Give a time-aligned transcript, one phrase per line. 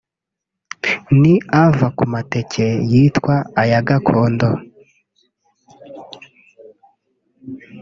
[1.19, 4.49] ni ava ku mateke yitwa aya gakondo